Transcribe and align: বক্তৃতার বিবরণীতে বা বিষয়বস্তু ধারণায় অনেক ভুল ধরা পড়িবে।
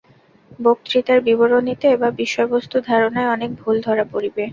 বক্তৃতার 0.59 1.19
বিবরণীতে 1.21 1.89
বা 1.97 2.09
বিষয়বস্তু 2.21 2.75
ধারণায় 2.89 3.31
অনেক 3.35 3.49
ভুল 3.61 3.75
ধরা 3.87 4.05
পড়িবে। 4.11 4.43